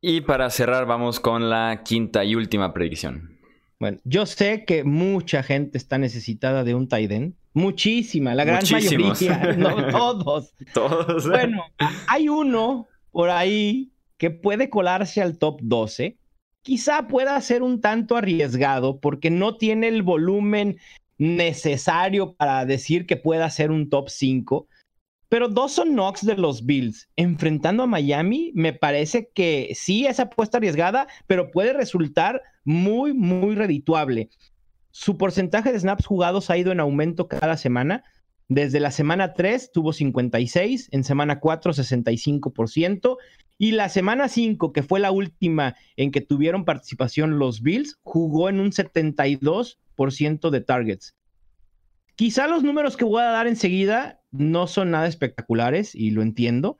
Y 0.00 0.20
para 0.22 0.50
cerrar, 0.50 0.86
vamos 0.86 1.20
con 1.20 1.50
la 1.50 1.82
quinta 1.84 2.24
y 2.24 2.34
última 2.34 2.72
predicción. 2.72 3.35
Bueno, 3.78 3.98
yo 4.04 4.24
sé 4.24 4.64
que 4.64 4.84
mucha 4.84 5.42
gente 5.42 5.76
está 5.76 5.98
necesitada 5.98 6.64
de 6.64 6.74
un 6.74 6.88
Taiden. 6.88 7.36
Muchísima, 7.52 8.34
la 8.34 8.44
gran 8.44 8.62
mayoría, 8.70 9.54
no 9.56 9.86
todos. 9.90 10.54
todos. 10.72 11.28
Bueno, 11.28 11.64
hay 12.06 12.28
uno 12.28 12.86
por 13.12 13.30
ahí 13.30 13.92
que 14.18 14.30
puede 14.30 14.70
colarse 14.70 15.22
al 15.22 15.38
top 15.38 15.60
12. 15.62 16.16
Quizá 16.62 17.06
pueda 17.06 17.40
ser 17.40 17.62
un 17.62 17.80
tanto 17.80 18.16
arriesgado 18.16 18.98
porque 18.98 19.30
no 19.30 19.56
tiene 19.56 19.88
el 19.88 20.02
volumen 20.02 20.78
necesario 21.18 22.34
para 22.34 22.64
decir 22.66 23.06
que 23.06 23.16
pueda 23.16 23.48
ser 23.50 23.70
un 23.70 23.88
top 23.88 24.08
5. 24.08 24.66
Pero 25.28 25.48
Dawson 25.48 25.90
Knox 25.90 26.24
de 26.24 26.36
los 26.36 26.64
Bills 26.64 27.08
enfrentando 27.16 27.82
a 27.82 27.86
Miami, 27.86 28.52
me 28.54 28.72
parece 28.72 29.28
que 29.34 29.72
sí 29.74 30.06
es 30.06 30.20
apuesta 30.20 30.58
arriesgada, 30.58 31.08
pero 31.26 31.50
puede 31.50 31.72
resultar 31.72 32.42
muy, 32.64 33.12
muy 33.12 33.54
redituable. 33.56 34.30
Su 34.92 35.18
porcentaje 35.18 35.72
de 35.72 35.80
snaps 35.80 36.06
jugados 36.06 36.48
ha 36.48 36.56
ido 36.56 36.72
en 36.72 36.80
aumento 36.80 37.28
cada 37.28 37.56
semana. 37.56 38.04
Desde 38.48 38.78
la 38.78 38.92
semana 38.92 39.34
3 39.34 39.72
tuvo 39.72 39.92
56, 39.92 40.88
en 40.92 41.02
semana 41.02 41.40
4 41.40 41.72
65%, 41.72 43.16
y 43.58 43.72
la 43.72 43.88
semana 43.88 44.28
5, 44.28 44.72
que 44.72 44.82
fue 44.82 45.00
la 45.00 45.10
última 45.10 45.74
en 45.96 46.12
que 46.12 46.20
tuvieron 46.20 46.64
participación 46.64 47.38
los 47.38 47.62
Bills, 47.62 47.98
jugó 48.04 48.48
en 48.48 48.60
un 48.60 48.70
72% 48.70 50.50
de 50.50 50.60
targets. 50.60 51.16
Quizá 52.16 52.46
los 52.46 52.62
números 52.62 52.96
que 52.96 53.04
voy 53.04 53.22
a 53.22 53.26
dar 53.26 53.46
enseguida 53.46 54.20
no 54.30 54.66
son 54.66 54.90
nada 54.90 55.06
espectaculares 55.06 55.94
y 55.94 56.10
lo 56.10 56.22
entiendo, 56.22 56.78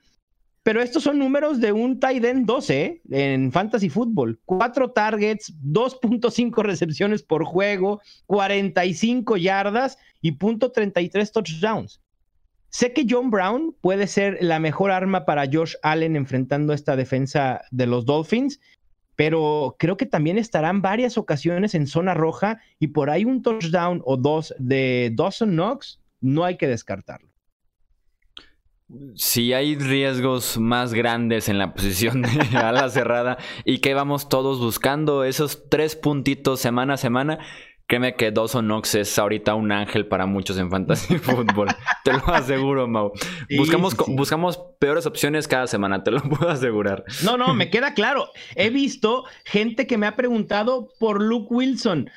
pero 0.62 0.82
estos 0.82 1.04
son 1.04 1.18
números 1.18 1.60
de 1.60 1.72
un 1.72 2.00
tight 2.00 2.24
end 2.24 2.46
12 2.46 2.82
¿eh? 2.82 3.02
en 3.10 3.52
fantasy 3.52 3.88
football. 3.88 4.40
Cuatro 4.44 4.90
targets, 4.90 5.54
2.5 5.62 6.62
recepciones 6.62 7.22
por 7.22 7.44
juego, 7.44 8.00
45 8.26 9.36
yardas 9.36 9.98
y 10.22 10.36
.33 10.36 11.30
touchdowns. 11.30 12.00
Sé 12.70 12.92
que 12.92 13.06
John 13.08 13.30
Brown 13.30 13.76
puede 13.80 14.06
ser 14.06 14.38
la 14.40 14.58
mejor 14.58 14.90
arma 14.90 15.24
para 15.24 15.46
Josh 15.50 15.74
Allen 15.82 16.16
enfrentando 16.16 16.72
esta 16.72 16.96
defensa 16.96 17.60
de 17.70 17.86
los 17.86 18.04
Dolphins, 18.04 18.58
pero 19.16 19.76
creo 19.78 19.96
que 19.96 20.06
también 20.06 20.38
estarán 20.38 20.82
varias 20.82 21.18
ocasiones 21.18 21.74
en 21.74 21.86
zona 21.86 22.14
roja 22.14 22.60
y 22.78 22.88
por 22.88 23.10
ahí 23.10 23.24
un 23.24 23.42
touchdown 23.42 24.02
o 24.04 24.16
dos 24.16 24.54
de 24.58 25.10
Dawson 25.14 25.52
Knox 25.52 26.00
no 26.20 26.44
hay 26.44 26.56
que 26.56 26.68
descartarlo. 26.68 27.30
si 29.16 29.52
hay 29.52 29.76
riesgos 29.76 30.58
más 30.58 30.94
grandes 30.94 31.48
en 31.48 31.58
la 31.58 31.74
posición 31.74 32.22
de 32.22 32.56
ala 32.56 32.88
cerrada 32.90 33.38
y 33.64 33.78
que 33.78 33.94
vamos 33.94 34.28
todos 34.28 34.60
buscando 34.60 35.24
esos 35.24 35.68
tres 35.68 35.96
puntitos 35.96 36.60
semana 36.60 36.94
a 36.94 36.98
semana, 36.98 37.38
créeme 37.86 38.14
que 38.16 38.30
Dawson 38.30 38.66
Knox 38.66 38.94
es 38.96 39.18
ahorita 39.18 39.54
un 39.54 39.72
ángel 39.72 40.06
para 40.06 40.26
muchos 40.26 40.58
en 40.58 40.70
fantasy 40.70 41.18
fútbol. 41.18 41.68
te 42.04 42.12
lo 42.12 42.26
aseguro, 42.28 42.86
Mau. 42.88 43.12
buscamos, 43.56 43.96
buscamos 44.08 44.60
peores 44.78 45.06
opciones 45.06 45.46
cada 45.46 45.66
semana, 45.66 46.02
te 46.02 46.10
lo 46.10 46.22
puedo 46.22 46.48
asegurar. 46.48 47.04
No, 47.24 47.36
no, 47.36 47.54
me 47.54 47.70
queda 47.70 47.94
claro. 47.94 48.30
He 48.54 48.70
visto 48.70 49.24
gente 49.44 49.86
que 49.86 49.98
me 49.98 50.06
ha 50.06 50.16
preguntado 50.16 50.88
por 50.98 51.22
Luke 51.22 51.48
Wilson. 51.50 52.10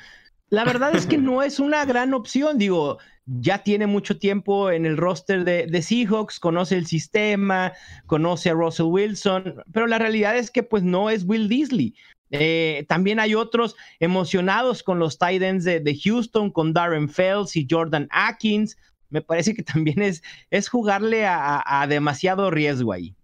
La 0.48 0.64
verdad 0.64 0.96
es 0.96 1.06
que 1.06 1.16
no 1.16 1.44
es 1.44 1.60
una 1.60 1.84
gran 1.84 2.12
opción. 2.12 2.58
Digo, 2.58 2.98
ya 3.24 3.62
tiene 3.62 3.86
mucho 3.86 4.18
tiempo 4.18 4.70
en 4.72 4.84
el 4.84 4.96
roster 4.96 5.44
de, 5.44 5.82
Seahawks, 5.82 6.40
conoce 6.40 6.76
el 6.76 6.86
sistema, 6.86 7.72
conoce 8.06 8.50
a 8.50 8.54
Russell 8.54 8.86
Wilson, 8.86 9.62
pero 9.72 9.86
la 9.86 9.98
realidad 9.98 10.36
es 10.36 10.50
que 10.50 10.64
pues 10.64 10.82
no 10.82 11.08
es 11.10 11.24
Will 11.24 11.48
Disley. 11.48 11.94
Eh, 12.30 12.84
también 12.88 13.20
hay 13.20 13.34
otros 13.34 13.76
emocionados 13.98 14.82
con 14.82 14.98
los 14.98 15.18
Titans 15.18 15.64
de, 15.64 15.80
de, 15.80 15.98
Houston, 15.98 16.50
con 16.50 16.72
Darren 16.72 17.08
Fells 17.08 17.56
y 17.56 17.66
Jordan 17.68 18.08
Atkins. 18.10 18.76
Me 19.08 19.20
parece 19.20 19.54
que 19.54 19.62
también 19.62 20.00
es, 20.02 20.22
es 20.50 20.68
jugarle 20.68 21.26
a 21.26 21.86
demasiado 21.88 22.50
riesgo 22.50 22.92
ahí. 22.92 23.14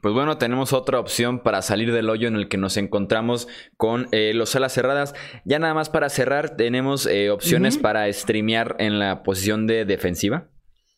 Pues 0.00 0.14
bueno, 0.14 0.38
tenemos 0.38 0.72
otra 0.72 1.00
opción 1.00 1.40
para 1.40 1.60
salir 1.60 1.92
del 1.92 2.08
hoyo 2.08 2.28
en 2.28 2.36
el 2.36 2.48
que 2.48 2.56
nos 2.56 2.76
encontramos 2.76 3.48
con 3.76 4.08
eh, 4.12 4.32
los 4.34 4.54
alas 4.54 4.72
cerradas. 4.72 5.14
Ya 5.44 5.58
nada 5.58 5.74
más 5.74 5.90
para 5.90 6.08
cerrar, 6.08 6.56
tenemos 6.56 7.06
eh, 7.06 7.30
opciones 7.30 7.78
para 7.78 8.12
streamear 8.12 8.76
en 8.78 8.98
la 8.98 9.22
posición 9.22 9.66
de 9.66 9.84
defensiva. 9.84 10.48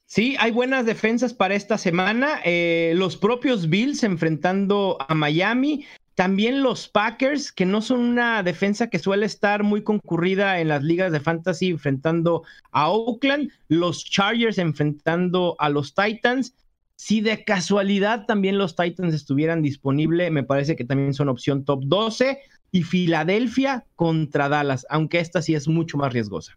Sí, 0.06 0.36
hay 0.38 0.50
buenas 0.50 0.84
defensas 0.84 1.32
para 1.32 1.54
esta 1.54 1.78
semana. 1.78 2.40
Eh, 2.44 2.92
los 2.96 3.16
propios 3.16 3.70
Bills 3.70 4.02
enfrentando 4.04 4.98
a 5.00 5.14
Miami. 5.14 5.86
También 6.14 6.62
los 6.62 6.88
Packers, 6.88 7.50
que 7.50 7.66
no 7.66 7.82
son 7.82 8.00
una 8.00 8.42
defensa 8.44 8.88
que 8.88 9.00
suele 9.00 9.26
estar 9.26 9.64
muy 9.64 9.82
concurrida 9.82 10.60
en 10.60 10.68
las 10.68 10.84
ligas 10.84 11.10
de 11.10 11.18
fantasy, 11.18 11.70
enfrentando 11.70 12.44
a 12.70 12.88
Oakland. 12.90 13.50
Los 13.68 14.04
Chargers 14.04 14.58
enfrentando 14.58 15.56
a 15.58 15.68
los 15.68 15.94
Titans. 15.94 16.54
Si 16.94 17.20
de 17.20 17.42
casualidad 17.42 18.26
también 18.26 18.58
los 18.58 18.76
Titans 18.76 19.12
estuvieran 19.12 19.60
disponibles, 19.60 20.30
me 20.30 20.44
parece 20.44 20.76
que 20.76 20.84
también 20.84 21.14
son 21.14 21.28
opción 21.28 21.64
top 21.64 21.82
12. 21.84 22.38
Y 22.70 22.82
Filadelfia 22.84 23.84
contra 23.96 24.48
Dallas, 24.48 24.86
aunque 24.90 25.18
esta 25.18 25.42
sí 25.42 25.54
es 25.54 25.66
mucho 25.66 25.96
más 25.96 26.12
riesgosa. 26.12 26.56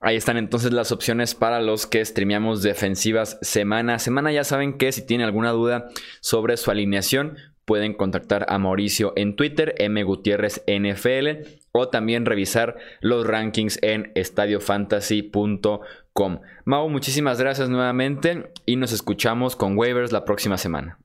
Ahí 0.00 0.16
están 0.16 0.36
entonces 0.36 0.70
las 0.70 0.92
opciones 0.92 1.34
para 1.34 1.62
los 1.62 1.86
que 1.86 2.04
streameamos 2.04 2.62
defensivas 2.62 3.38
semana 3.40 3.94
a 3.94 3.98
semana. 3.98 4.32
Ya 4.32 4.44
saben 4.44 4.76
que 4.76 4.92
si 4.92 5.06
tienen 5.06 5.26
alguna 5.26 5.52
duda 5.52 5.88
sobre 6.20 6.58
su 6.58 6.70
alineación, 6.70 7.38
pueden 7.64 7.94
contactar 7.94 8.46
a 8.48 8.58
Mauricio 8.58 9.12
en 9.16 9.36
Twitter, 9.36 9.74
M 9.78 10.02
Gutiérrez 10.02 10.64
NFL, 10.66 11.46
o 11.72 11.88
también 11.88 12.26
revisar 12.26 12.76
los 13.00 13.26
rankings 13.26 13.78
en 13.82 14.12
estadiofantasy.com. 14.14 16.40
Mau, 16.64 16.88
muchísimas 16.88 17.40
gracias 17.40 17.68
nuevamente 17.68 18.52
y 18.66 18.76
nos 18.76 18.92
escuchamos 18.92 19.56
con 19.56 19.76
waivers 19.76 20.12
la 20.12 20.24
próxima 20.24 20.58
semana. 20.58 20.98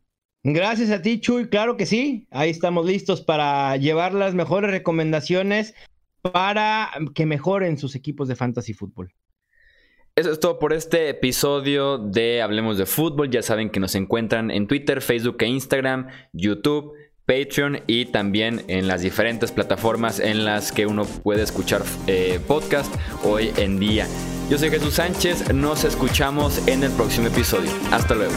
Gracias 0.44 0.92
a 0.92 1.01
ti, 1.01 1.20
Chuy. 1.20 1.50
Claro 1.50 1.75
que 1.75 1.86
sí. 1.86 2.28
Ahí 2.32 2.50
estamos 2.50 2.86
listos 2.86 3.22
para 3.22 3.75
llevar 3.78 4.13
las 4.13 4.36
mejores 4.36 4.72
recomendaciones 4.72 5.74
para 6.22 6.92
que 7.13 7.25
mejoren 7.25 7.78
sus 7.78 7.96
equipos 7.96 8.28
de 8.28 8.36
fantasy 8.36 8.74
fútbol. 8.74 9.13
Eso 10.19 10.33
es 10.33 10.41
todo 10.41 10.59
por 10.59 10.73
este 10.73 11.07
episodio 11.07 11.97
de 11.97 12.41
Hablemos 12.41 12.77
de 12.77 12.85
Fútbol. 12.85 13.29
Ya 13.29 13.41
saben 13.41 13.69
que 13.69 13.79
nos 13.79 13.95
encuentran 13.95 14.51
en 14.51 14.67
Twitter, 14.67 15.01
Facebook 15.01 15.38
e 15.39 15.45
Instagram, 15.45 16.08
YouTube, 16.34 16.91
Patreon 17.25 17.84
y 17.88 18.03
también 18.03 18.65
en 18.67 18.89
las 18.89 19.01
diferentes 19.01 19.53
plataformas 19.53 20.19
en 20.19 20.43
las 20.43 20.73
que 20.73 20.88
uno 20.88 21.05
puede 21.05 21.43
escuchar 21.43 21.84
eh, 22.08 22.38
podcast 22.45 22.93
hoy 23.23 23.53
en 23.55 23.79
día. 23.79 24.08
Yo 24.49 24.58
soy 24.58 24.69
Jesús 24.69 24.95
Sánchez, 24.95 25.53
nos 25.53 25.86
escuchamos 25.86 26.67
en 26.67 26.84
el 26.84 26.91
próximo 26.91 27.27
episodio. 27.27 27.71
Hasta 27.89 28.13
luego. 28.13 28.36